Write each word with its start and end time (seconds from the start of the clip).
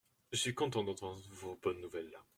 Je 0.31 0.39
suis 0.39 0.55
content 0.55 0.83
d’entendre 0.83 1.21
vos 1.29 1.57
bonnes 1.57 1.79
nouvelles. 1.81 2.17